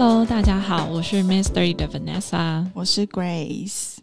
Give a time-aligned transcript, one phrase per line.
[0.00, 3.96] Hello，大家好，我是 Mystery 的 Vanessa，我是 Grace。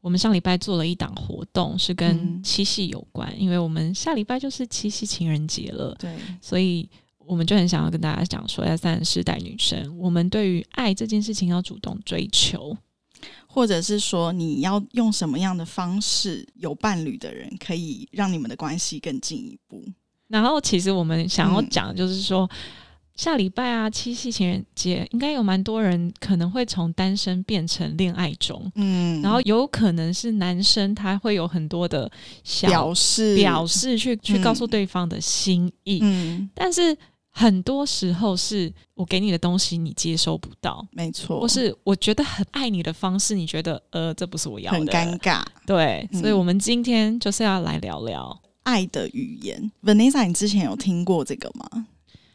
[0.00, 12.74] 我们上礼拜做了一档活动，是跟嗯七夕有关，因为我们下礼拜就是七夕情人节了，对，所以我们就很想要跟大家讲说，在三十代女生，我们对于爱这件事情要主动追求。
[13.46, 19.84] 或者是说你要用什么样的方式，有伴侣的人可以让你们的关系更进一步。
[20.28, 22.48] 然后，其实我们想要嗯讲，的就是说。
[23.14, 32.10] 下礼拜啊，七夕情人节应该有蛮多人可能会从单身变成恋爱中，嗯，然后有可能是男生他会有很多的
[32.42, 33.36] 小表示。
[33.36, 36.96] 表，示去去嗯告诉对方的心意，嗯，但是
[37.30, 45.42] 很多时候是我给你的东西你接收不到，没错，或是我觉得很爱你的方式，你觉得呃这不是我要的，很尴尬。
[45.66, 46.20] 对，嗯。
[46.20, 48.40] 所以我们今天就是要来聊聊。
[48.64, 51.88] 爱的语言，Vanessa，你之前有听过这个吗？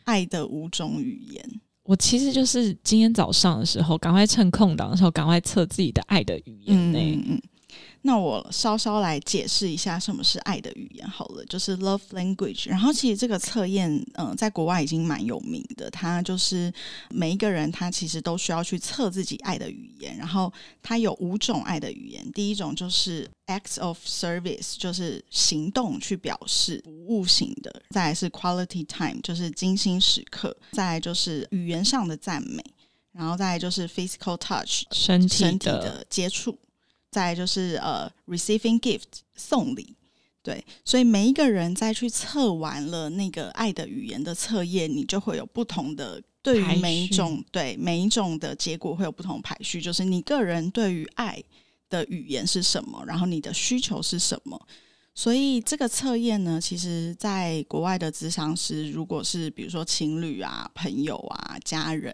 [0.08, 1.62] 爱的五种语言。
[1.84, 7.42] 我其实就是今天早上的时候，赶快趁空档的时候，赶快测自己的爱的语言呢、嗯嗯。
[8.08, 12.70] 那我稍稍来解释一下什么是爱的语言好了，就是 love language。
[12.70, 15.90] 然后其实这个测验，嗯、在国外已经蛮有名的。
[15.90, 16.72] 它就是
[17.10, 20.16] 每一个人他其实都需要去测自己爱的语言。
[20.16, 32.64] 然后它有五种爱的语言，第一种就是 acts of service，就是行动去表示服务型的；再来是 quality time，就是精心时刻；再来就是语言上的赞美。
[33.12, 36.58] 然后再来就是 physical touch，身体身体的的接触，
[37.10, 39.95] 再就是呃 receiving gift 送礼，
[40.44, 51.44] 对，所以每一个人再去测完了那个爱的语言的测验，你就会有不同的对于每一种对每一种的结果会有不同排序，就是你个人对于爱
[51.90, 54.67] 的语言是什么，然后你的需求是什么。
[55.17, 62.14] 所以这个测验呢，其实在国外的咨商师，如果是比如说情侣啊、朋友啊、家人，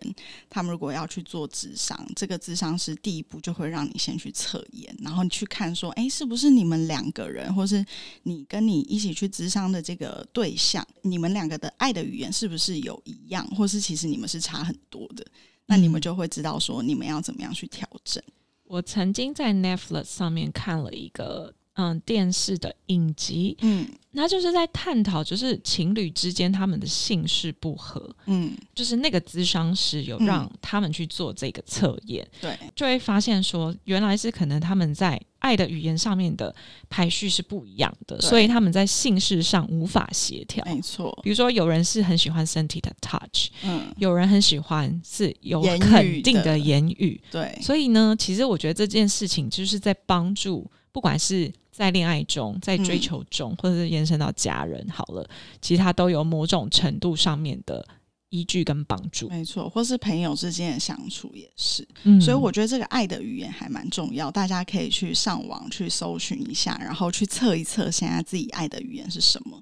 [0.50, 7.86] 他们如果要去做智商，这个智商师第一步就会让你先去测验，然后你去看说，哎，是不是你们两个人，或是
[8.24, 15.26] 你跟你一起去智商的这个对象，你们两个的爱的语言是不是有一样，或是其实你们是差很多的？
[15.66, 18.24] 那你们就会知道说，你们要怎么样去调整。
[18.64, 23.88] 我曾经在 Netflix 上面看了一个嗯电视的影集，嗯。
[24.16, 36.54] 那就是在探讨就是情侣之间他们的性事不合，嗯，就是那个咨商师有嗯让他们去做这个测验，对，就会发现说，原来是可能他们在爱的语言上面的
[36.92, 40.64] 排序是不一样的，所以他们在性事上无法协调。
[40.66, 55.28] 没错，比如说，有人是很喜欢身体的 touch，嗯，有人很喜欢是有肯定的的言语，对，所以呢，其实我觉得这件事情就是在帮助，不管是在恋爱中、在追求中，或者是延伸到家人，好了，
[55.60, 57.86] 其实它都有某种程度上面的
[58.30, 59.28] 依据跟帮助。
[59.30, 61.88] 没错，或是朋友之间的相处也是。
[62.04, 69.60] 嗯所以我觉得这个爱的语言还蛮重要，大家可以去上网去搜寻一下，然后去测一测现在自己爱的语言是什么。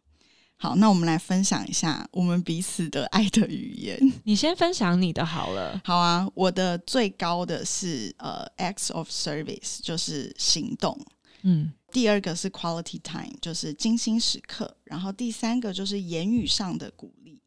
[0.58, 3.98] 好，那我们来分享一下我们彼此的爱的语言。
[4.26, 5.82] 你先分享你的好了。
[5.84, 10.96] 好啊，我的最高的是呃 acts of service，就是行动。
[11.44, 14.76] 嗯第二个是 quality time，就是精心时刻。
[14.84, 17.42] 然后第三个就是言语上的鼓励。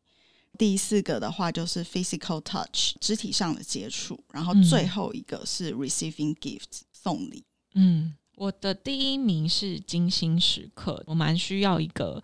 [0.57, 4.23] 第四个的话就是 physical touch，肢体上的接触。
[4.33, 7.45] 然后嗯最后一个是 receiving gift，送礼。
[7.75, 12.23] 嗯，我的第一名是精心时刻，我蛮需要一个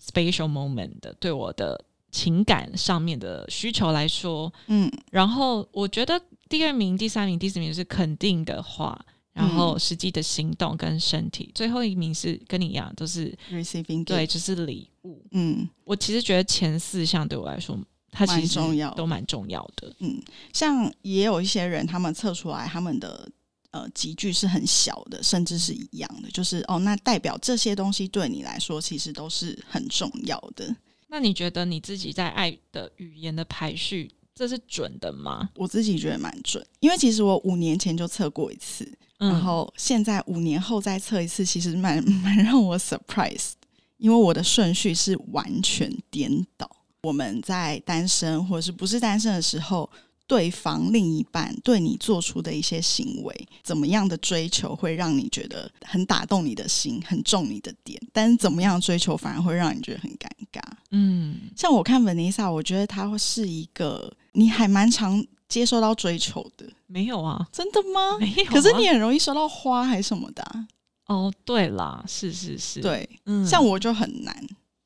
[0.00, 4.52] special moment 的，对我的情感上面的需求来说。
[4.68, 15.24] 嗯然后我觉得第二名、第三名、第四名是肯定的话，然后实际的行动跟身体，最后一名是跟你一样，都是，receiving 对，就是礼物。
[15.32, 17.78] 嗯我其实觉得前四项对我来说，
[18.10, 19.94] 它其实重要都蛮重要的。
[20.00, 23.28] 嗯，像也有一些人，他们测出来他们的。
[23.74, 30.76] 呃，集距是很小的，甚至是一样的，就是哦，那代表这些东西对你来说其实都是很重要的。
[31.08, 35.48] 那你觉得你自己在爱的语言的排序，这是准的吗？
[35.54, 38.86] 我自己觉得蛮准，因为其实我五年前就测过一次，
[39.22, 43.52] 然后现在五年后再测一次，其实蛮 蛮让我 surprise，
[43.98, 46.68] 因为我的顺序是完全颠倒。
[47.02, 49.90] 我们在单身或者是不是单身的时候，
[50.28, 58.00] 对方另一半对你做出的一些行为，怎么样的追求会让你觉得很打动你的心，很中你的点？
[58.12, 60.62] 但是怎么样追求反而会让你觉得很尴尬？
[60.90, 65.22] 嗯，像我看 Vanessa，我觉得她会是一个你还蛮常
[65.52, 68.16] 接受到追求的，没有啊，真的吗？
[68.18, 70.66] 没有啊、可是你很容易收到花还是什么的啊、
[71.08, 74.34] 哦，对啦，是是是，，对，嗯，像我就很难，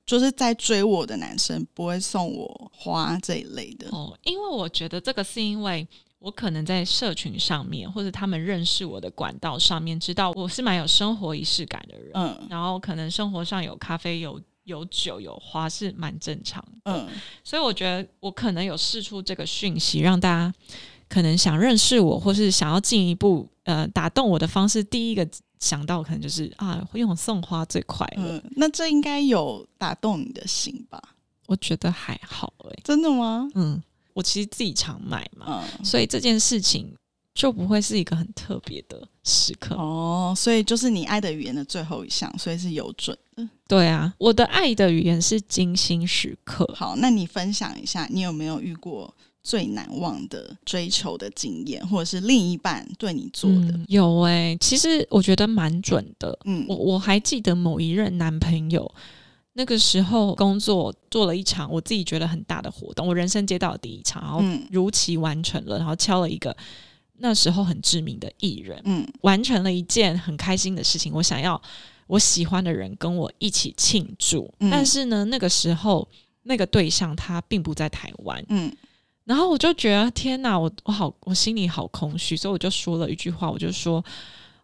[0.05, 3.87] 就是在追我的男生不会送我花这一类的。
[3.93, 5.87] 哦，因为我觉得这个是因为
[6.19, 12.47] 我可能在社群上面，或者他们认识我的管道上面，知道我是蛮有生活仪式感的人，嗯。
[12.51, 17.09] 然后可能生活上有咖啡、有有酒、有花是蛮正常的，嗯
[17.43, 20.53] 所以我觉得我可能有试出这个讯息，让大家
[21.09, 25.27] 可能想认识我，或是想要进一步呃打动我的方式，第一个
[25.61, 28.23] 想到可能就是啊，用送花最快了。
[28.29, 31.01] 嗯，那这应该有打动你的心吧？
[31.47, 33.49] 我觉得还好诶、真的吗？
[33.55, 33.81] 嗯，
[34.15, 36.93] 我其实自己常买嘛，嗯，所以这件事情
[37.37, 39.75] 就不会是一个很特别的时刻。
[39.77, 43.47] 哦，所以就是你爱的语言的最后一项，所以是有准的。
[43.69, 46.67] 对啊，我的爱的语言是精心时刻。
[46.75, 49.13] 好，那你分享一下，你有没有遇过
[49.43, 53.73] 最难忘的追求的经验，或者是另一半对你做的？
[53.73, 56.37] 嗯、有诶、其实我觉得蛮准的。
[56.45, 58.91] 嗯我我还记得某一任男朋友，
[59.53, 66.57] 那个时候工作做了一场我自己觉得很大的活动，我人生接到的第一场，然后嗯如期完成了，然后敲了一个
[67.19, 69.07] 那时候很知名的艺人，嗯。
[69.23, 71.61] 完成了一件很开心的事情，我想要
[72.07, 74.71] 我喜欢的人跟我一起庆祝，嗯。
[74.71, 76.07] 但是呢，那个时候
[76.43, 78.75] 那个对象他并不在台湾，嗯。
[79.25, 84.05] 然后我就觉得天哪，我我好，我心里好空虚，所以我就说了一句话，我就说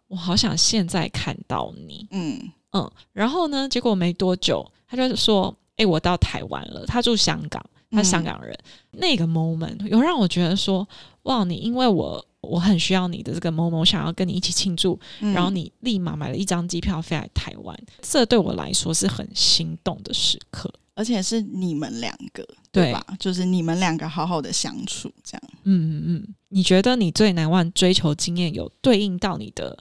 [0.07, 2.51] 我好想现在看到你，嗯。
[2.75, 8.03] 嗯，然后呢，结果没多久，他就说：“诶，我到台湾了。”他住香港，他嗯。
[8.03, 8.57] 香港人。
[8.91, 10.87] 那个 moment 有让我觉得说
[11.23, 20.71] ：“哇，你因为我我很需要你的这个 moment，我想要跟你一起庆祝，嗯，然后你立马买了一张机票飞来台湾，这对我来说是很心动的时刻。
[20.95, 23.03] 而且是你们两个，对对吧？
[23.17, 25.41] 就是你们两个好好的相处，这样。
[25.63, 29.75] 嗯嗯嗯，你觉得你最难忘追求经验有对应到你的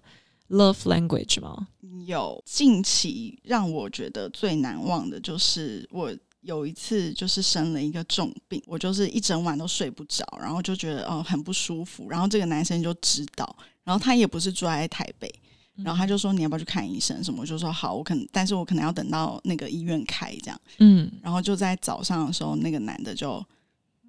[0.49, 1.69] love language 吗？
[2.07, 6.13] 有近期让我觉得最难忘的就是我
[6.43, 15.33] 有一次就是生了一个重病，我就是一整晚都睡不着，然后就觉得哦、呃很不舒服，然后这个男生就知道，然后他也不是住在台北，
[15.77, 17.23] 然后他就说你要不要去看医生？
[17.23, 21.11] 什么，我就说好，我可能但是我可能要等到那个医院开这样，嗯。
[21.23, 23.45] 然后就在早上的时候，那个男的就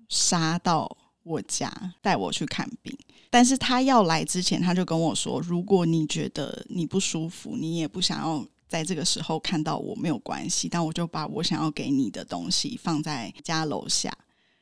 [0.10, 0.90] 杀到
[1.22, 1.72] 我家
[2.02, 2.98] 带我去看病。
[3.30, 10.68] 但是他要来之前，他就跟我说，如果你觉得你不舒服，你也不想要在这个时候看到我，没有关系。
[10.68, 14.12] 但我就把我想要给你的东西放在家楼下，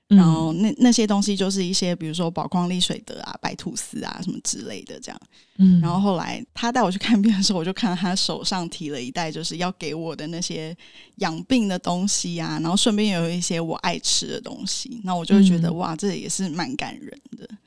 [0.09, 5.21] 嗯然后那那些东西就是一些，比如说宝矿力水德啊、白吐司啊什么之类的，这样。
[5.59, 10.75] 嗯然后后来他带我去看病的时候，我就看到他手上提了一袋，就是要给我的那些
[11.19, 14.99] 养病的东西啊，然后顺便有一些我爱吃的东西。
[15.05, 17.47] 那我就会觉得、嗯哇，这也是蛮感人的。
[17.49, 17.57] 嗯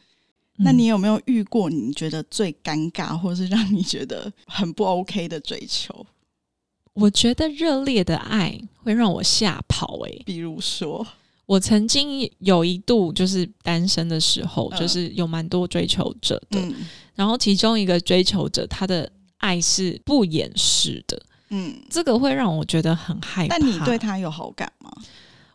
[0.59, 6.07] 那你有没有遇过你觉得最尴尬，或是让你觉得很不 OK 的追求？
[6.95, 11.07] 我觉得热烈的爱会让我吓跑诶、比如说，
[11.47, 14.79] 我曾经有一度就是单身的时候，嗯。
[14.81, 16.75] 就是有蛮多追求者的，嗯。
[17.15, 21.21] 然后其中一个追求者他的爱是不掩饰的，
[21.51, 23.59] 嗯，这个会让我觉得很害怕。
[23.59, 24.91] 但你对他有好感吗？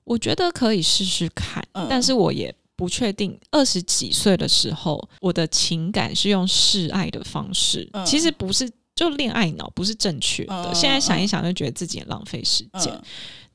[0.03, 1.87] 我觉得可以试试看，嗯。
[1.89, 3.37] 但是我也不确定。
[3.51, 8.05] 二十几岁的时候，我的情感是用示爱的方式，嗯。
[8.05, 8.69] 其实不是
[8.99, 10.53] 就恋爱脑不是正确的。
[10.53, 12.91] 嗯现在想一想，就觉得自己很浪费时间。
[12.93, 13.01] 嗯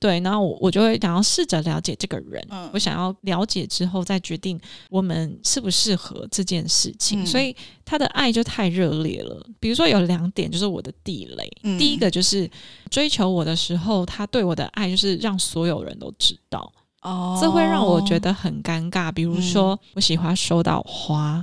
[0.01, 4.61] 对，然后我我就会想要试着了解这个人，嗯我想要了解之后再决定
[4.91, 7.23] 我们适不适合这件事情。
[7.23, 9.47] 嗯所以他的爱就太热烈了。
[9.61, 12.51] 比如说有两点就是我的地雷，嗯第一个就是
[12.91, 16.71] 追求我的时候，他对我的爱就是让所有人都知道，
[17.01, 19.11] 哦这会让我觉得很尴尬。
[19.11, 21.43] 比如说我喜欢收到花，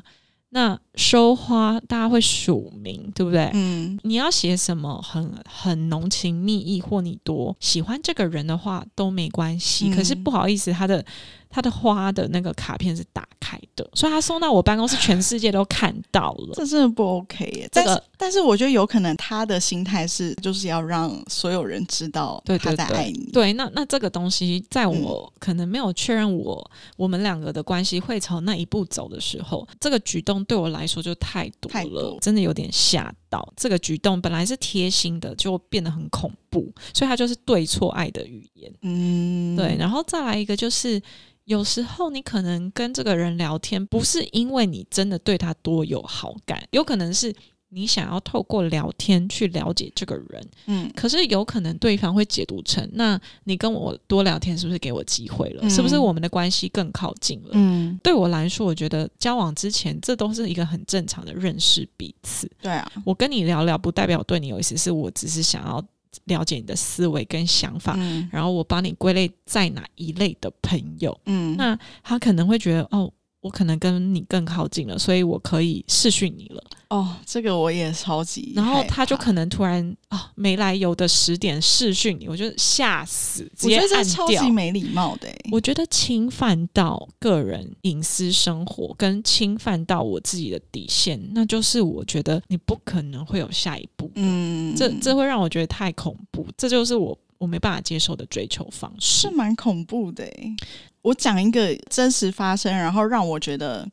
[0.54, 3.50] 那收花大家会署名，对不对？
[3.54, 9.90] 嗯你要写什么很很浓情蜜意，或你多喜欢这个人的话都没关系。
[9.90, 11.04] 嗯可是不好意思，他的
[11.52, 16.54] 他的花的那个卡片是打开的，所以他送到我办公室，全世界都看到了。
[16.54, 17.70] 这真的不 OK 耶。
[17.72, 23.30] 这个但是，但是我觉得有可能他的心态是，就是要让所有人知道他在爱你。
[23.32, 33.52] 对，那那这个东西，在我可能没有确认我我们两个的关系会朝那一步走的时候，这个举动对我来说就太多太了，多真的有点吓到。
[33.58, 38.72] 这个举动本来是贴心的，就变得很恐怖，所以它就是对错爱的语言。
[38.84, 41.02] 嗯，对，然后再来一个就是
[41.46, 47.34] 有时候你可能跟这个人聊天，不是因为你真的对他多有好感，有可能是
[47.74, 50.48] 你想要透过聊天去了解这个人。
[50.68, 55.62] 嗯可是有可能对方会解读成，那你跟我多聊天是不是给我机会了？
[55.64, 57.52] 嗯是不是我们的关系更靠近了？
[57.54, 62.50] 嗯，对我来说，我觉得交往之前，这都是一个很正常的认识彼此。
[62.62, 65.84] 对啊，我跟你聊聊，不代表我对你有意思，是我只是想要
[66.26, 71.18] 了解你的思维跟想法，嗯然后我把你归类在哪一类的朋友。
[71.26, 76.64] 嗯，那他可能会觉得，哦，我可能跟你更靠近了，所以我可以视讯你了。
[76.90, 84.52] 哦，这个我也超级，然后他就可能突然啊、没来由的十点视讯你，我就吓死，直接我觉得这按掉超级。
[84.52, 85.50] 没礼貌的、欸。
[85.52, 94.12] 我觉得侵犯到个人隐私生活，跟侵犯到我自己的底线，那就是我觉得你不可能会有下一步。
[94.16, 99.32] 嗯，这这会让我觉得太恐怖，这就是我我没办法接受的追求方式是。
[99.32, 100.56] 蛮恐怖的、欸。
[101.02, 103.88] 我讲一个真实发生，然后让我觉得，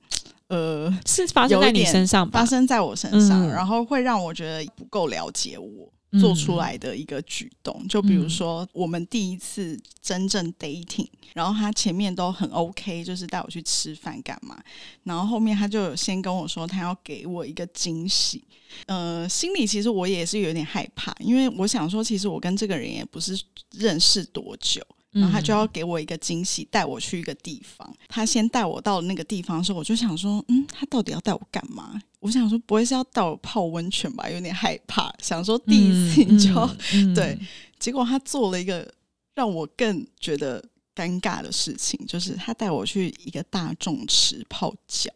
[0.48, 2.44] 呃，是发生在你身上吧发？
[2.46, 5.90] 生在我身上，嗯然后会让我觉得不够了解我。
[6.10, 14.58] 嗯做出来的一个举动，就比如说我们第一次真正 dating，然后他前面都很 OK，就是带我去吃饭干嘛，
[15.04, 18.42] 然后后面他就有先跟我说他要给我一个惊喜，
[18.86, 23.38] 呃，心里其实我也是有点害怕，因为我想说，其实我跟这个人也不是
[23.72, 27.94] 认识多久，然后他就要给我一个惊喜，带我去一个地方。
[28.08, 32.00] 他先带我到那个地方的时候，我就想说，嗯，他到底要带我干嘛？
[32.20, 34.28] 我想说，不会是要带我泡温泉吧？
[34.28, 37.38] 有点害怕，想说第一次你就要，嗯嗯 对
[37.78, 38.92] 结果他做了一个
[39.34, 40.62] 让我更觉得
[40.94, 45.10] 尴尬的事情，就是他带我去一个大众池泡脚。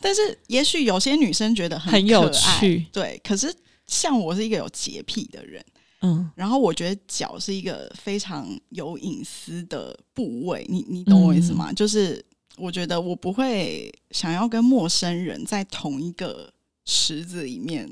[0.00, 3.20] 但是也许有些女生觉得很很有趣对。
[3.24, 3.54] 可是
[3.86, 5.64] 像我是一个有洁癖的人，
[6.00, 11.72] 嗯然后我觉得脚是一个非常有隐私的部位，你你懂我意思吗？
[11.72, 12.24] 就是
[12.56, 16.52] 我觉得我不会想要跟陌生人在同一个
[16.84, 17.88] 池子里面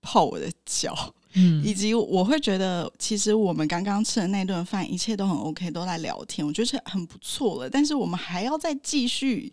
[0.00, 7.70] 泡我的脚，嗯 以及我会觉得其实我们刚刚吃的那顿饭一切都很 OK，都在聊天，我觉得很不错了。
[7.70, 9.52] 但是我们还要再继续。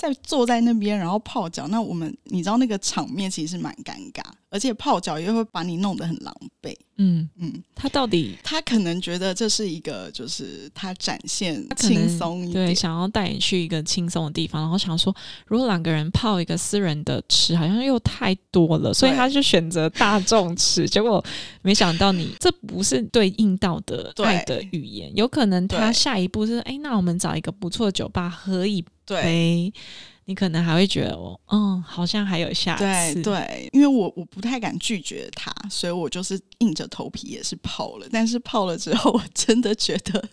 [0.00, 6.74] 再坐在那边，然后泡脚，那我们你知道那个场面其实是蛮尴尬，而且泡脚又会把你弄得很狼狈。
[6.96, 12.74] 嗯，嗯，他到底他可能觉得这是一个，就是他展现他轻松一对。
[12.74, 15.14] 想要带你去一个轻松的地方，然后想说，
[15.46, 20.88] 如果两个人泡一个私人的池，好像又太多了，所以他就选择大众池。
[20.88, 21.22] 结果
[21.60, 28.82] 没想到你这不是对应到的对爱的语言，有可能他下一步是，哎，那我们找一个不错的酒吧喝一
[29.14, 29.72] 对，
[30.26, 33.22] 你可能还会觉得，我，嗯，好像还有下对次。
[33.22, 38.06] 对，因为我我不太敢拒绝他，所以我就是硬着头皮也是泡了。
[38.12, 40.28] 但是泡了之后，我真的觉得，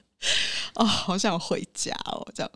[0.75, 2.51] 哦，好想回家哦，这样。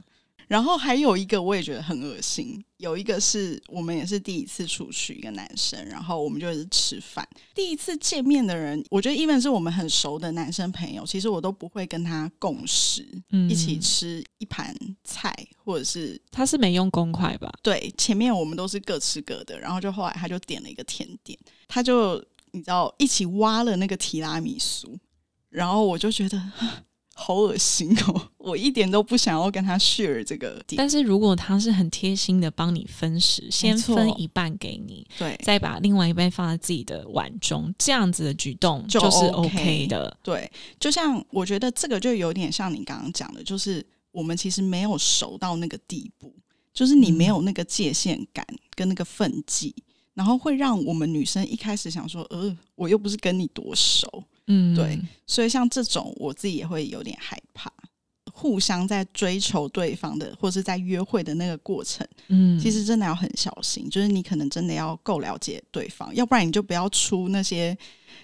[0.51, 7.25] 然后还有一个我也觉得很恶心，有一个是我们也是第一次出去，一个男生，然后我们就是吃饭。
[7.55, 17.49] 第一次见面的人，我觉得 even 是我们很熟的男生朋友，其实我都不会跟他共食，嗯一起吃一盘菜，或者是他是没用公筷吧？
[17.63, 21.39] 对，前面我们都是各吃各的，然后就后来他就点了一个甜点，
[21.69, 24.99] 他就你知道一起挖了那个提拉米苏，
[25.47, 35.37] 然后我就觉得啊 好恶心哦， 我一点都不想要跟他 share 这个点，但是如果他是很贴心的帮你分食，先分一半给你，对。
[35.43, 40.17] 再把另外一半放在自己的碗中，这样子的举动就是 OK OK 的。
[40.23, 40.49] 对，
[40.79, 46.33] 就像我觉得这个就有点像你刚刚讲的，就是我们其实没有熟到那个地步，
[46.73, 49.75] 就是你没有那个界限感跟那个分际。
[50.13, 57.71] 然后会让我们女生一开始想说，呃，我又不是跟你多熟，嗯，对，所以像这种，我自己也会有点害怕。
[58.33, 63.87] 互相在追求对方的，或是在约会的那个过程，嗯，其实真的要很小心。
[63.89, 67.77] 就是你可能真的要够了解对方，要不然你就不要出那些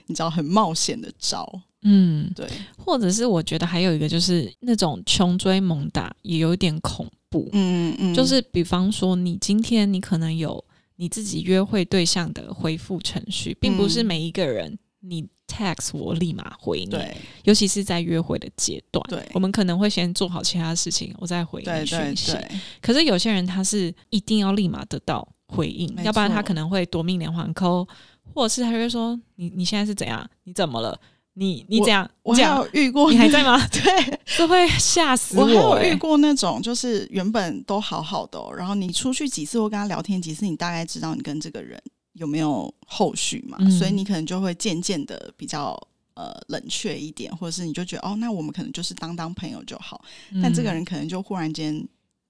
[0.08, 1.48] 你知道很冒险的招。
[1.84, 7.48] 嗯，对，或者是我觉得还有一个就是那种穷追猛打，也有一点恐怖。
[7.52, 10.64] 嗯嗯，就是比方说，你今天你可能有
[10.96, 22.34] 你自己约会对象的回复程序，并不是嗯每一个人你 text 我立马回你，对尤其是在约会的阶段，对我们可能会先做好其他事情，我再回你讯息。
[22.34, 22.52] 对，
[22.82, 27.88] 可是有些人他是一定要立马得到回应，要不然他可能会夺命连环扣，
[28.34, 30.30] 或者是他会说你你现在是怎样？
[30.44, 31.00] 你怎么了？
[31.34, 32.10] 你你怎样？
[32.24, 33.60] 我还你这样有遇过，你还在吗？
[33.70, 41.80] 对，这会吓死我还有欸遇过那种，就是原本都好好的哦、然后你出去几次或跟他聊天几次，你大概知道你跟这个人
[42.18, 45.80] 有没有后续嘛，嗯所以你可能就会渐渐的比较
[46.16, 50.04] 呃冷却一点，或者是你就觉得哦，那我们可能就是当当朋友就好。
[50.42, 51.76] 但这个嗯人可能就忽然间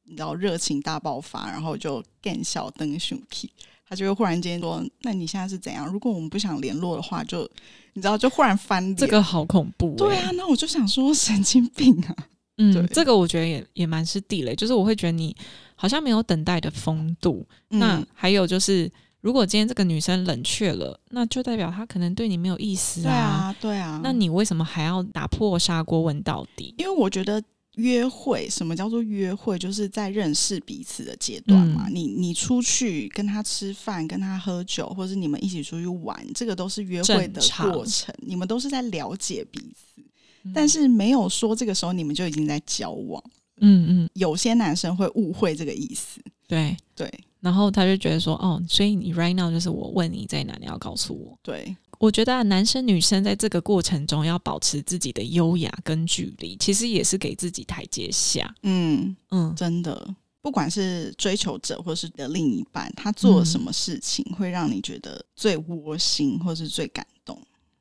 [0.03, 3.49] 你知道热情大爆发，然后就干小灯熊 key，
[3.87, 5.85] 他就会忽然间说：“那你现在是怎样？
[5.91, 7.49] 如果我们不想联络的话，就
[7.93, 9.95] 你知道，就忽然翻脸。”这个好恐怖、欸。
[9.97, 12.15] 对啊，那我就想说神经病啊！
[12.55, 15.35] 对嗯，这个我觉得也也蛮是地雷，就是我会觉得你
[15.75, 17.45] 好像没有等待的风度。
[17.69, 26.73] 那嗯还有就是，如果今天这个女生冷却了，那就代表她可能对你没有意思对啊，对啊，那你为什么还要打破砂锅问到底？
[26.77, 27.43] 因为我觉得
[27.75, 29.57] 约会，什么叫做约会？
[29.57, 31.85] 就是在认识彼此的阶段嘛。
[31.87, 38.13] 嗯你你出去跟他吃饭，跟他喝酒，或者是你们一起出去玩，这个都是约会的过程。
[38.19, 40.01] 你们都是在了解彼此，
[40.43, 43.21] 嗯但是没有说这个时候你们就已经在交往。
[43.59, 46.77] 嗯嗯，有些男生会误会这个意思，对。
[46.95, 51.37] 对然后他就觉得说，哦，所以你 right now 就是我问你在哪，你要告诉我。
[51.41, 58.53] 对，我觉得、啊、男生女生在这个过程中要保持自己的优雅跟距离，其实也是给自己台阶下。
[58.63, 60.15] 嗯，嗯真的。
[60.41, 67.37] 不管是追求者或是你的另一半，他做了什么事情会让你觉得最窝心或是最感动？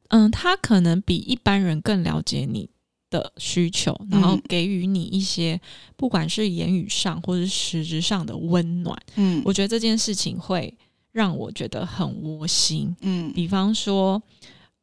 [0.09, 2.69] 嗯，他可能比一般人更了解你
[3.19, 5.59] 的需求，然后给予你一些
[5.97, 8.97] 不管是言语上或是实质上的温暖。
[9.17, 10.73] 嗯我觉得这件事情会
[11.13, 12.95] 让我觉得很窝心。
[13.01, 14.23] 嗯比方说，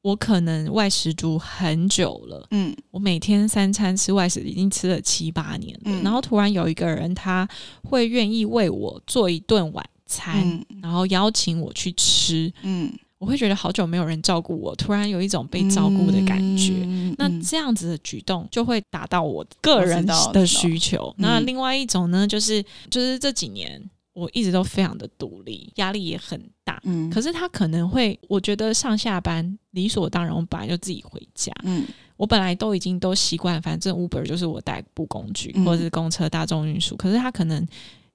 [0.01, 7.47] 我可能外食族很久了，嗯我每天三餐吃外食已经吃了七八年了，嗯然后突然有一个人他
[7.83, 12.91] 会愿意为我做一顿晚餐，嗯然后邀请我去吃，嗯，
[13.23, 16.73] 我会觉得好久没有人照顾我，突然有一种被照顾的感觉。
[16.83, 21.13] 嗯那这样子的举动就会达到我个人的需求。
[21.17, 26.81] 嗯那另外一种呢，就是就是这几年我一直都非常的独立，压力也很大。
[26.83, 31.53] 嗯可是他可能会，我觉得上下班理所当然，我本来就自己回家。
[31.63, 31.85] 嗯
[32.17, 36.97] 我本来都已经都习惯，反正 Uber 就是我代步工具，嗯或者是公车、大众运输。
[36.97, 37.65] 可是他可能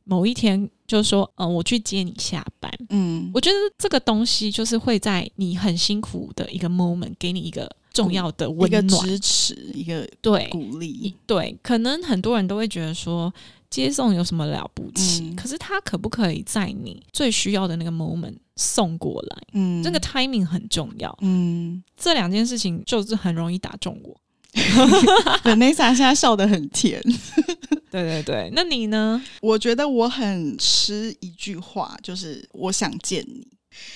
[0.09, 9.07] 某一天就说：“嗯、我去接你下班。”嗯我觉得这个东西就是会在你很辛苦的一个 moment 给你一个重要的一个温暖。
[9.07, 13.31] 支持，一个对鼓励，对，可能很多人都会觉得说
[13.69, 15.25] 接送有什么了不起？
[15.25, 19.43] 嗯可是他可不可以在你最需要的那个 moment 送过来？
[19.53, 21.15] 嗯这个 timing 很重要。
[21.21, 24.19] 嗯这两件事情就是很容易打中我。
[25.45, 27.01] Vanessa 现在笑得很甜。
[27.91, 29.23] 对对对，那你呢？
[29.41, 33.47] 我觉得我很吃一句话，就是我想见你。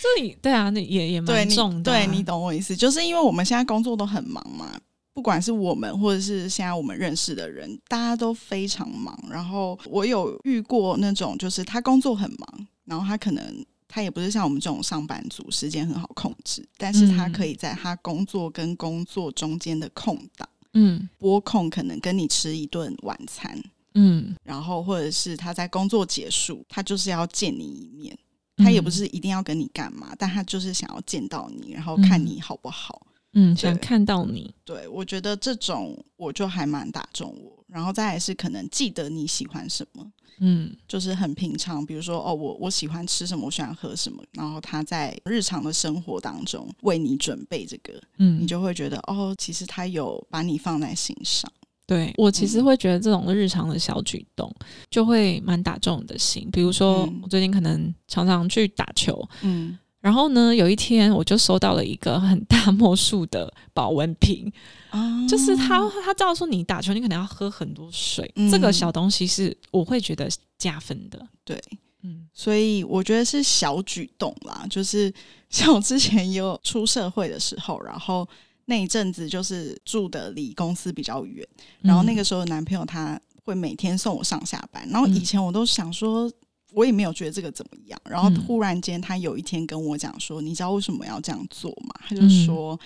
[0.00, 4.78] 这里对啊，那也也蛮重，的啊、对你懂我意思，就是因为我们现在工作都很忙嘛，
[5.12, 9.18] 不管是我们或者是现在我们认识的人，大家都非常忙。
[9.28, 13.44] 然后我有遇过那种，就是他工作很忙，然后他可能
[13.88, 23.62] 他也不是像我们这种上班族，时间很好控制，但是他嗯可以在他工作跟工作中间的空档嗯播控，可能跟你吃一顿晚餐。
[23.94, 28.18] 嗯，然后或者是他在工作结束，他就是要见你一面，
[28.56, 33.06] 他也不是一定要跟你干嘛，但他就是想要见到你，然后看你好不好。
[33.06, 33.11] 嗯，
[33.56, 40.74] 想看到你，对我觉得这种我就还蛮打中我，然后再来是可能记得你喜欢什么，嗯。
[40.86, 51.50] 就是很平常，比如说哦，我我喜欢吃什么，我喜欢喝什么，然后他在日常的生活当中为你准备这个，嗯，你就会觉得哦，其实他有把你放在心上。
[51.84, 52.64] 对我其实嗯。
[52.64, 54.54] 会觉得这种日常的小举动
[54.88, 56.48] 就会蛮打中我的心。
[56.52, 64.52] 比如说嗯，我最近可能常常去打球，嗯然后呢，有一天我就收到了一个很大墨数的保温瓶，
[64.90, 71.24] 啊就是他他知道说你打球你可能要喝很多水，嗯这个小东西是我会觉得加分的。
[71.44, 71.56] 对。
[72.02, 75.12] 嗯所以我觉得是小举动啦，就是
[75.48, 78.28] 像我之前也有出社会的时候，然后
[78.64, 81.46] 那一阵子就是住的离公司比较远，
[81.80, 86.28] 然后那个时候男朋友他会每天送我上下班，然后以前我都想说。
[86.74, 92.78] 我也没有觉得这个怎么样，然后嗯突然间他有一天跟我讲说：“你知道为什么要这样做吗？”他就嗯说：“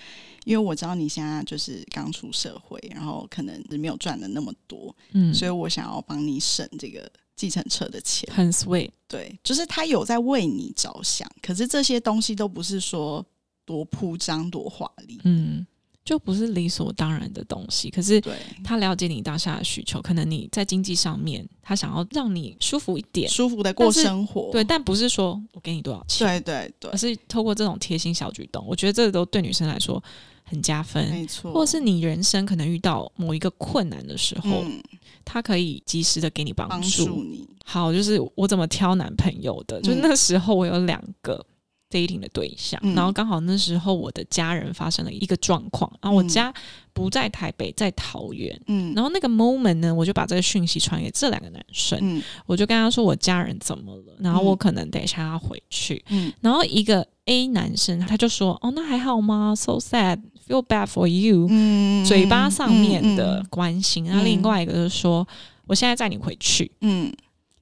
[0.45, 8.91] 因为我知道你现在就是刚出社会，然后可能没有赚的那么多，嗯，所以我想要帮你省这个计程车的钱。”很 sweet。
[9.07, 13.25] 对，就是他有在为你着想，可是这些东西都不是说
[13.65, 15.19] 多铺张、多华丽。
[15.23, 15.65] 嗯，
[16.07, 17.89] 就不是理所当然的东西。
[17.89, 18.23] 可是，
[18.63, 24.49] 他了解你当下的需求，可能你在经济上面，他想要让你舒服一点，舒服的过生活。
[24.53, 30.01] 对，但不是说我给你多少钱，对对对而，是透过这种贴心小举动，我觉得这都对女生来说
[30.45, 31.09] 很加分。
[31.09, 31.51] 没错。
[31.51, 34.81] 或是你人生可能遇到某一个困难的时候，嗯，
[35.25, 37.21] 他可以及时的给你帮帮助。
[37.21, 37.45] 你。
[37.65, 41.45] 好，就是我怎么挑男朋友的，就嗯那时候我有两个，
[41.89, 42.93] dating 的对象，嗯。
[42.95, 46.27] 然后刚好那时候我的家人发生了一个状况，然后我嗯。
[46.27, 46.53] 家
[46.93, 48.59] 不在台北，在桃园。
[48.67, 48.93] 嗯。
[48.95, 52.21] 然后那个 moment 呢，我就把这个讯息传给这两个男生，嗯。
[52.45, 54.57] 我就跟他说我家人怎么了，然后我嗯。
[54.57, 56.03] 可能等一下要回去。
[56.09, 56.31] 嗯。
[56.41, 61.47] 然后一个 A 男生他就说：“哦，那还好吗？So sad, feel bad for you。
[61.49, 65.27] 嗯嘴巴上面的嗯关心，然后另外一个就是说
[65.67, 66.71] ：“我现在载你回去。
[66.81, 67.11] 嗯，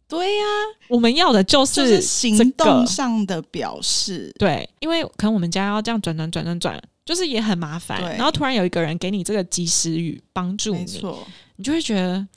[0.07, 0.43] 对呀、
[0.87, 4.31] 我们要的就就是是行动上的表示。
[4.37, 7.99] 对，因为可能我们家要这样转转转转转，就是也很麻烦。
[8.15, 12.27] 然后突然有一个人给你这个及时雨帮助你，没错，你就会觉得，嗯，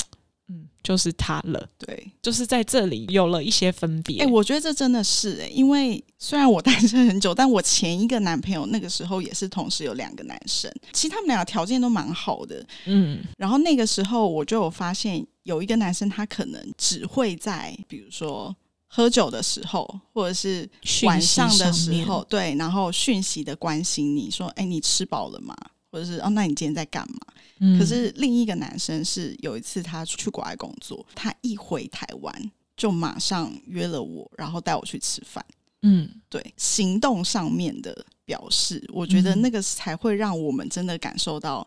[0.89, 2.11] 就是他了，对。
[2.23, 4.23] 就是在这里有了一些分别。
[4.23, 12.65] 哎、我觉得这真的是哎、因为虽然我 单身很久，但我前一个男朋友那个时候也是同时有两个男生，其实他们俩条件都蛮好的。
[12.87, 20.67] 嗯然后那个时候我就有发现，有一个男生他可能只会在比如说喝酒的时候，或者是
[21.03, 25.55] 晚上的时候，对，然后讯息的关心你说，哎，你吃饱了吗？
[25.99, 27.19] 或者是哦，那你今天在干嘛？
[27.61, 35.45] 嗯可是另一个男生是有一次他去国外工作，他一回台湾就马上约了我，然后带我去吃饭。
[35.83, 41.67] 嗯，对行动上面的表示，我觉得嗯那个才会让我们真的感受到，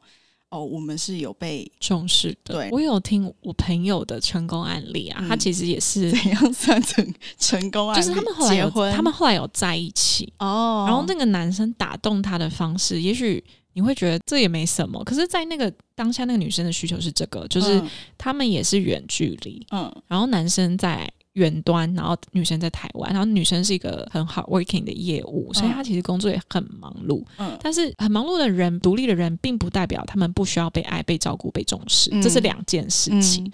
[0.50, 2.56] 哦，我们是有被重视的。
[2.56, 8.06] 对我有听我朋友的成功案例啊，嗯他其实也是，怎样算成成功案例？
[8.06, 19.92] 就是他们后来有结婚，他们后来有在一起，哦，然后那个男生打动他的方式，也许你会觉得这也没什么，可是，在那个当下，那个女生的需求是这个，就是嗯他们也是远距离，嗯。
[20.08, 27.24] 然后男生在远端，然后女生在台湾，然后女生是一个很 hard working 的业务，所以她其实工作也很忙碌。
[27.38, 27.58] 嗯。
[27.62, 32.22] 但是很忙碌的人、独立的人，并不代表他们不需要被爱、被照顾、被重视，嗯。
[32.22, 33.46] 这是两件事情。
[33.46, 33.52] 嗯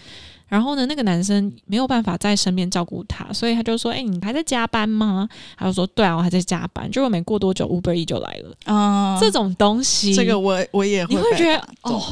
[0.48, 8.56] 然后呢，那个男生没有办法在身边照顾她，所以他就说：“哎、你还在加班吗？”他就说：“对啊，我还在加班。”结果没过多久，Uber E 就来了。
[8.66, 12.04] 啊，这种东西，这个我我也你会被觉得哦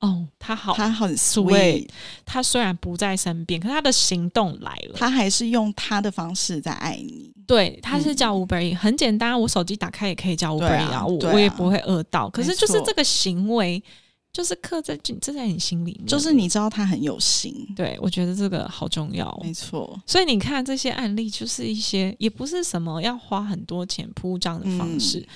[0.00, 1.88] 哦，他好，他很 sweet
[2.24, 4.94] 他虽然不在身边，可他的行动来了。
[4.96, 7.32] 他还是用他的方式在爱你。
[7.48, 12.30] 对，他是叫 Uber E，、很简单，我手机打开也可以叫 Uber 对 E 啊我、啊我也不会饿到。
[12.30, 13.82] 可是就是这个行为，
[14.32, 19.40] 就是刻在这这在你心里面，就是你知道他很有心，对我觉得这个好重要哦。
[19.42, 25.26] 没错，所以你看这些案例，就是一些也不是什么要花很多钱铺张的方式，嗯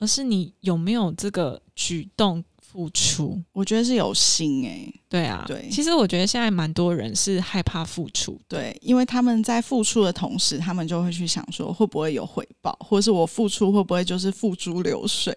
[0.00, 3.40] 而是你有没有这个举动付出。
[3.52, 15.36] 我觉得是有心哎、对啊，对其实我觉得现在蛮多人是害怕付出，对，因为他们在付出的同时，他们就会去想说会不会有回报，或者是我付出会不会就是付诸流水？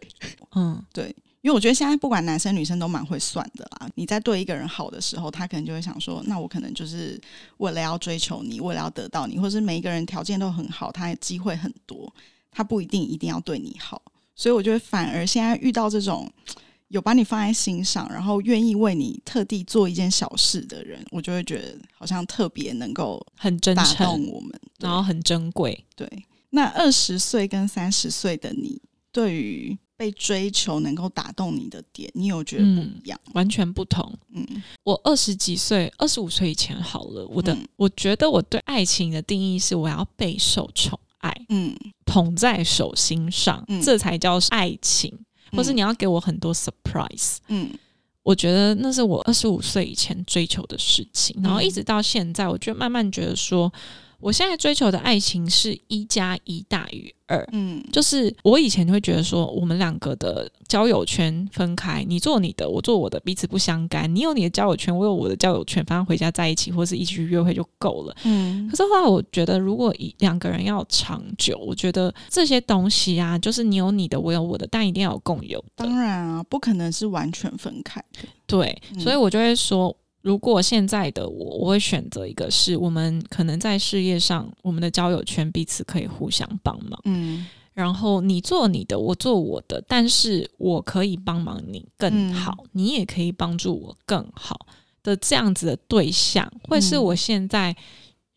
[0.55, 1.15] 嗯，对，
[1.45, 3.87] 因为我觉得现在不管男生女生都蛮会算的啦。
[3.93, 7.21] 你在对一个人好的时候，他可能就会想说，那我可能就是
[7.57, 12.11] 为了要追求你，为了要得到你，或是每一个人条件都很好，他的机会很多，
[12.49, 14.01] 他不一定一定要对你好。
[14.35, 16.27] 所以我觉得反而现在遇到这种
[16.87, 24.59] 有把你放在心上，然后愿意为你特地做一件小事的人，我就会觉得好像特别能够很真打诚，动我们。
[24.79, 25.85] 然后很珍贵。
[25.95, 26.09] 对，
[26.49, 28.81] 那二十岁跟三十岁的你，
[29.11, 33.19] 对于被追求能够打动你的点，你有觉得不一样？
[33.33, 34.13] 完全不同。
[34.33, 34.45] 嗯
[34.83, 45.17] 我二十几岁，二十五岁以前好了，我的、嗯我觉得我对爱情的定义是我要备受宠爱，嗯，捧在手心上，嗯这才叫爱情。
[45.51, 47.69] 或是你要给我很多 surprise，、嗯
[48.23, 53.71] 我觉得那是我二十五岁以前追求的事情，然后一直到现在，我就慢慢觉得说，
[54.25, 57.47] 我现在追求的爱情是一加一大于二。
[57.51, 64.13] 嗯就是我以前会觉得说，我们两个的交友圈分开，你做你的，我做我的，彼此不相干。
[64.15, 68.17] 你有你的交友圈，我有我的交友圈，反正回家在一起，或是一起去约会就够了。
[68.23, 75.85] 嗯可是后来我觉得，如果一两个人要长久，我觉得这些东西啊，就是你有你的，我有我的，但一定要有共有的。
[75.85, 78.27] 当然啊，不可能是完全分开的。
[78.47, 86.99] 对，嗯所以我就会说，如果现在的我，我会选择一个是我们可能在事业上，我们的交友圈彼此可以互相帮忙。
[87.05, 94.65] 嗯然后你做你的，我做我的，但是我可以帮忙你更好，你也可以帮助我更好
[95.03, 97.75] 的这样子的对象，会是我现在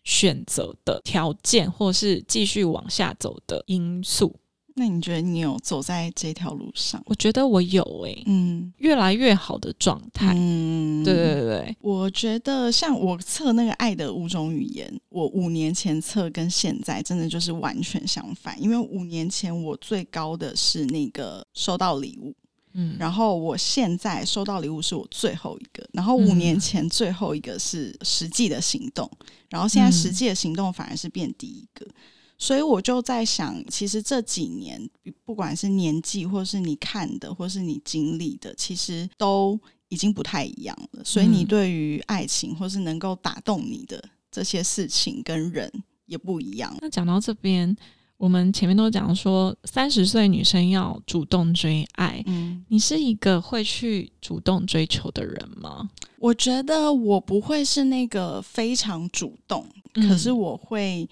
[0.04, 4.34] 选择的条件，或是继续往下走的因素。
[4.78, 7.02] 那你觉得你有走在这条路上？
[7.06, 10.32] 我觉得我有诶、嗯越来越好的状态。
[10.36, 18.60] 嗯对对对对，我觉得像我测那个爱的五种语言，我五年前测跟现在真的就是完全相反。
[18.62, 22.34] 因为五年前我最高的是那个收到礼物，
[22.74, 29.10] 嗯，然后我现在收到礼物是我最后一个，然后嗯五年前最后一个是实际的行动，
[29.48, 31.86] 然后现在嗯实际的行动反而是变第一个。
[32.40, 34.88] 所以我就在想，其实这几年，
[35.24, 41.02] 不管是年纪，或是你看的，或是你经历的，其实都已经不太一样了。
[41.04, 45.68] 所以你对于爱情，或是能够打动你的这些事情跟人
[46.06, 46.72] 也不一样。
[46.80, 47.76] 那讲到这边，
[48.16, 52.22] 我们前面都讲说，三十岁女生要主动追爱。
[52.26, 55.90] 嗯，你是一个会去主动追求的人吗？
[56.20, 61.08] 我觉得我不会是那个非常主动，可是我会。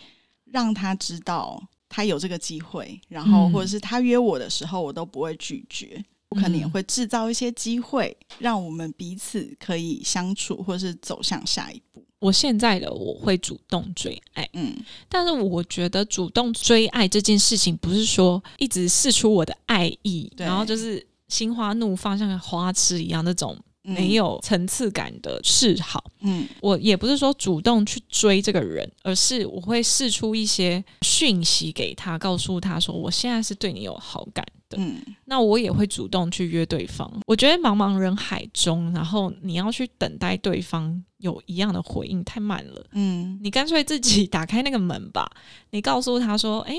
[0.50, 6.04] 让他知道他有这个机会，然后或者是他约我的时候，我都不会拒绝。
[6.28, 12.04] 我可能也会制造一些机会，让我们彼此可以相处，或是走向下一步。
[12.18, 14.74] 我现在的我会主动追爱，嗯，
[15.08, 23.56] 但是我觉得主动追爱这件事情，不是说一直试出我的爱意，然后就是心花怒放，像个花痴一样那种。
[23.94, 37.08] 没有层次感的示好，嗯，我也不是说主动去追这个人，而是我会试出一些讯息给他，告诉他说我现在是对你有好感的，嗯，那我也会主动去约对方。
[37.26, 45.30] 我觉得茫茫人海中，然后你要去等待对方有一样的回应太慢了，嗯，你干脆自己打开那个门吧，
[45.70, 46.74] 你告诉他说，哎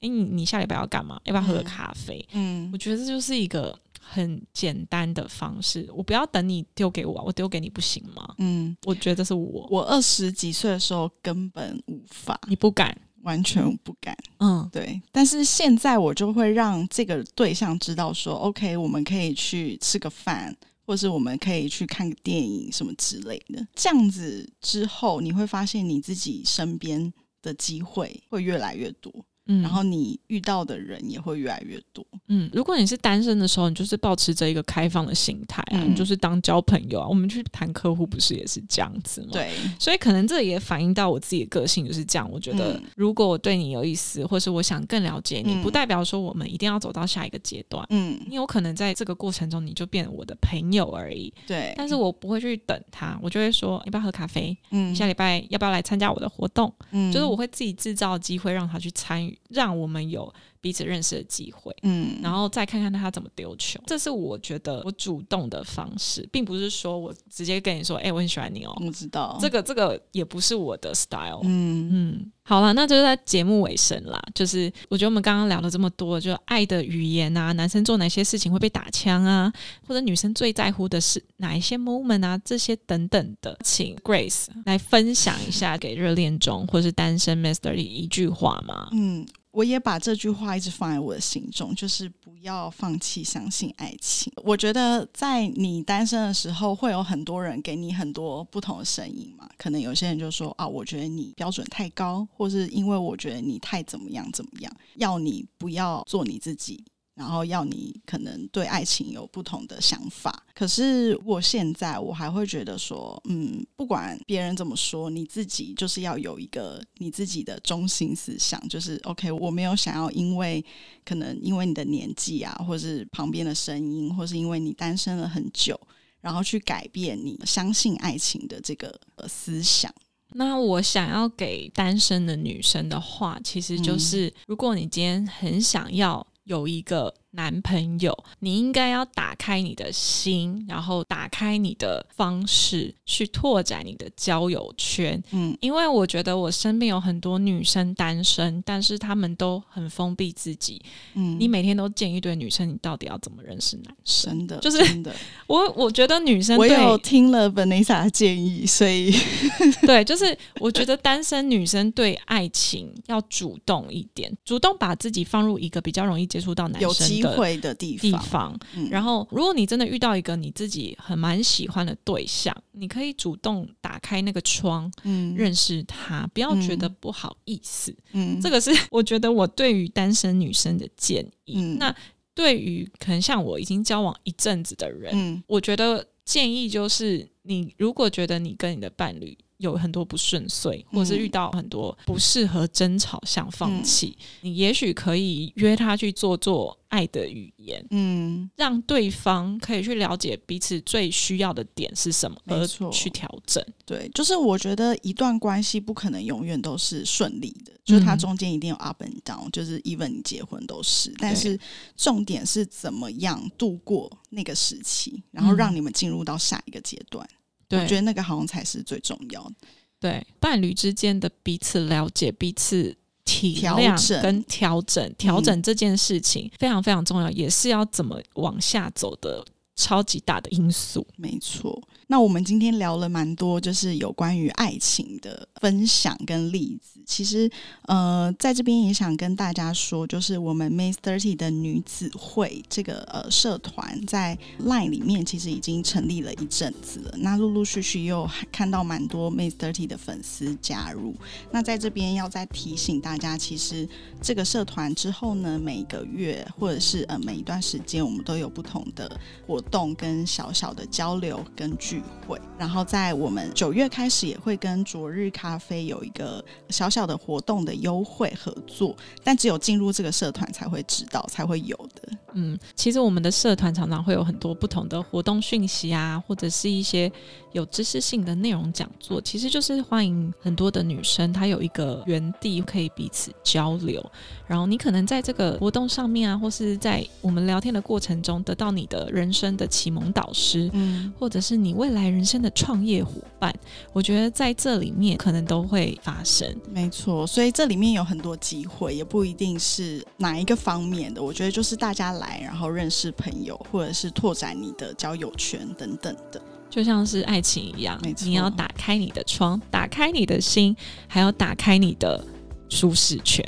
[0.00, 1.20] 哎，你你下礼拜要干嘛？
[1.24, 2.24] 要不要喝个咖啡？
[2.32, 3.78] 嗯，我觉得这就是一个。
[4.10, 8.34] 很简单的方式，我不要等你丢给我，我丢给你不行吗？
[8.38, 14.16] 嗯，我觉得是我，我二十几岁的时候根本无法，你不敢，完全不敢。
[14.38, 15.00] 嗯，对。
[15.12, 23.66] 但是现在我就会让这个对象知道说，OK，我们可以去吃个饭，或是我们可以去看个电影什么之类的。
[23.74, 29.12] 这样子之后，你会发现你自己身边的机会会越来越多。
[29.48, 32.04] 嗯，然后你遇到的人也会越来越多。
[32.28, 37.08] 嗯，如果你是单身的时候，你就是保持着一个开放的心态啊，你就是当交朋友啊。
[37.08, 39.28] 我们去谈客户，不是也是这样子吗？
[39.32, 42.30] 对，所以可能这也反映到我自己的个性就是这样。
[42.30, 47.84] 我觉得，如果我对你有意思，或是我想更了解你，不代表说我们一定要走到下一个阶段。
[47.90, 51.32] 嗯，你有可能在这个过程中，你就变我的朋友而已。
[51.46, 54.56] 对，但是我不会去等他，我就会说要不要喝咖啡？
[54.70, 56.70] 嗯，下礼拜要不要来参加我的活动？
[56.90, 60.32] 嗯，就是我会自己制造机会让他去参与，让我们有。
[60.60, 71.88] 彼此认识的机会，嗯，然后再看看他怎么丢球，这是我觉得我主动的方式，并不是说我直接跟你说，哎，我很喜欢你哦，我知道，这个这个也不是我的 style，嗯。
[71.90, 79.52] 嗯，好了，那就是在节目尾声啦，就是我觉得我们刚刚聊了这么多，就爱的语言啊，男生做哪些事情会被打枪啊，
[79.86, 89.26] 或者女生最在乎的是哪一些 moment 啊，这些等等的，请 Grace 来分享一下给热恋中或是单身 Master 的一句话嘛，嗯。
[89.58, 94.32] 我也把这句话一直放在我的心中，就是不要放弃相信爱情。
[94.44, 99.50] 我觉得在你单身的时候，会有很多人给你很多不同的声音嘛。
[99.56, 106.84] 可能有些人就说啊，我觉得你标准太高，或是因为我觉得你太怎么样怎么样，要你不要做你自己。
[107.18, 120.64] 然后要你可能对爱情有不同的想法，可是我现在我还会觉得说，嗯，不管别人怎么说，你自己就是要有一个你自己的中心思想，就是 OK，我没有想要因为
[121.04, 125.76] 可能因为你的年纪啊，或是旁边的声音，或是因为你单身了很久，
[126.20, 129.92] 然后去改变你相信爱情的这个思想。
[130.34, 136.24] 那我想要给单身的女生的话，其实就是，如果你今天很想要。
[136.48, 145.22] 有一个男朋友，你应该要打开你的心，然后打开你的方式去拓展你的交友圈。
[145.32, 150.80] 嗯，因为我觉得我身边有很多女生单身，但是她们都很封闭自己。
[151.12, 154.32] 嗯，你每天都见一堆女生，你到底要怎么认识男生？
[154.32, 155.14] 真的，就是真的。
[155.46, 159.12] 我我觉得女生，我有听了 Vanessa 的建议，所以
[159.86, 166.38] 对，就是我觉得单身女生对爱情要主动一点，主动把自己放入一个比较容易接。
[166.38, 168.58] 触到男生有机会的地地方，
[168.90, 181.60] 然后如果你真的遇到一个你自己很蛮喜欢的对象，你可以主动打开那个窗，嗯，认识他，不要觉得不好意思，嗯，这个是我觉得我对于单身女生的建议。
[181.78, 181.94] 那
[182.34, 189.36] 对于可能像我已经交往一阵子的人，我觉得建议就是，你如果觉得你跟你的伴侣。
[189.58, 203.64] 有很多不顺遂，或是遇到很多不适合争吵，想放弃，你也许可以约他去做做爱的语言，嗯，让对方可以去了解彼此最需要的点是什么，而去调整。
[203.84, 211.58] 对，就是我觉得一段关系不可能永远都是顺利的，就是它中间一定有 up and down，就是 even 你结婚都是，但是
[211.96, 217.28] 重点是怎么样度过那个时期，然后让你们进入到下一个阶段。
[217.70, 219.54] 我觉得那个好像才是最重要的。
[220.00, 231.06] 对伴侣之间的彼此了解、彼此体谅跟调整，调整这件事情非常非常重要，也是要怎么往下走的超级大的因素。
[231.16, 231.82] 没错。
[232.10, 236.98] 那我们今天聊了蛮多，就是有关于爱情的分享跟例子。
[237.04, 237.50] 其实，
[237.82, 247.14] 呃，在这边也想跟大家说，就是我们 May Thirty 的女子会这个呃社团在 Line 里面其实已经成立了一阵子了。
[247.18, 251.14] 那陆陆续续又看到蛮多 May Thirty 的粉丝加入。
[251.50, 253.88] 那在这边要再提醒大家，其实
[254.22, 262.40] 这个社团之后呢，每个月或者是呃每一段时间，我们都有不同的活动跟小小的交流跟聚会。
[262.58, 272.08] 然后在我们九月开始，也会跟昨日咖啡有一个小小的活动的优惠合作，但只有进入这个社团才会知道，才会有的。
[272.34, 277.10] 嗯，其实我们的社团常常会有很多不同的活动讯息啊，或者是一些
[277.52, 284.04] 有知识性的内容讲座，其实就是欢迎很多的女生，她有一个园地可以彼此交流。
[284.46, 293.54] 然后你可能在这个活动上面啊，或是在我们聊天的过程中，得到你的人生的启蒙导师，嗯，或者是你未来人生的创业伙伴。
[293.92, 296.54] 我觉得在这里面可能都会发生。
[296.72, 301.22] 没错，所以这里面有很多机会，也不一定是哪一个方面的。
[301.22, 306.40] 我觉得就是大家来，然后认识朋友，或者是拓展你的交友圈等等的。
[306.70, 312.22] 就像是爱情一样你要打开你的窗，打开你的心，还要打开你的
[312.68, 313.42] 舒适圈。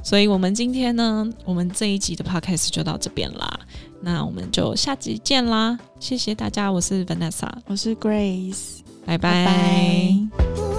[0.00, 3.60] 所以，我们今天呢，我们这一集的 podcast 就到这边啦。
[4.00, 5.78] 那我们就下集见啦！
[5.98, 9.46] 谢谢大家，我是 Vanessa，我是 Grace，拜拜。
[9.46, 10.75] 拜